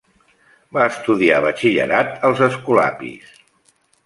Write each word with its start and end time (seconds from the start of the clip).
Va 0.77 0.85
estudiar 0.93 1.41
batxillerat 1.47 2.27
als 2.31 2.43
escolapis. 2.47 3.39